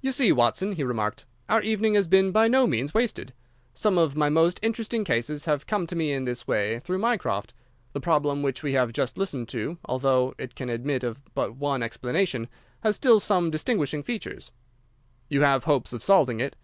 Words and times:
"You 0.00 0.12
see, 0.12 0.32
Watson," 0.32 0.72
he 0.72 0.82
remarked, 0.82 1.26
"our 1.46 1.60
evening 1.60 1.92
has 1.92 2.08
been 2.08 2.32
by 2.32 2.48
no 2.48 2.66
means 2.66 2.94
wasted. 2.94 3.34
Some 3.74 3.98
of 3.98 4.16
my 4.16 4.30
most 4.30 4.58
interesting 4.62 5.04
cases 5.04 5.44
have 5.44 5.66
come 5.66 5.86
to 5.88 5.94
me 5.94 6.10
in 6.10 6.24
this 6.24 6.46
way 6.46 6.78
through 6.78 6.96
Mycroft. 7.00 7.52
The 7.92 8.00
problem 8.00 8.40
which 8.42 8.62
we 8.62 8.72
have 8.72 8.94
just 8.94 9.18
listened 9.18 9.50
to, 9.50 9.76
although 9.84 10.34
it 10.38 10.54
can 10.54 10.70
admit 10.70 11.04
of 11.04 11.20
but 11.34 11.56
one 11.56 11.82
explanation, 11.82 12.48
has 12.80 12.96
still 12.96 13.20
some 13.20 13.50
distinguishing 13.50 14.02
features." 14.02 14.52
"You 15.28 15.42
have 15.42 15.64
hopes 15.64 15.92
of 15.92 16.02
solving 16.02 16.40
it?" 16.40 16.56